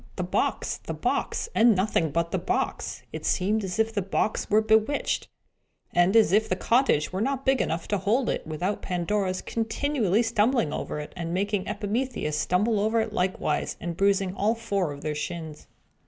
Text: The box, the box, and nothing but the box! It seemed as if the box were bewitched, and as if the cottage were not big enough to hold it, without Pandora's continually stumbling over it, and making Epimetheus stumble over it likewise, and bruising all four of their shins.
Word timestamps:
The 0.15 0.23
box, 0.23 0.77
the 0.77 0.95
box, 0.95 1.47
and 1.53 1.75
nothing 1.75 2.09
but 2.09 2.31
the 2.31 2.39
box! 2.39 3.03
It 3.13 3.23
seemed 3.23 3.63
as 3.63 3.77
if 3.77 3.93
the 3.93 4.01
box 4.01 4.49
were 4.49 4.63
bewitched, 4.63 5.27
and 5.93 6.15
as 6.15 6.31
if 6.31 6.49
the 6.49 6.55
cottage 6.55 7.13
were 7.13 7.21
not 7.21 7.45
big 7.45 7.61
enough 7.61 7.87
to 7.89 7.99
hold 7.99 8.27
it, 8.27 8.47
without 8.47 8.81
Pandora's 8.81 9.43
continually 9.43 10.23
stumbling 10.23 10.73
over 10.73 10.99
it, 10.99 11.13
and 11.15 11.35
making 11.35 11.67
Epimetheus 11.67 12.35
stumble 12.35 12.79
over 12.79 12.99
it 12.99 13.13
likewise, 13.13 13.77
and 13.79 13.95
bruising 13.95 14.33
all 14.33 14.55
four 14.55 14.91
of 14.91 15.01
their 15.03 15.13
shins. 15.13 15.67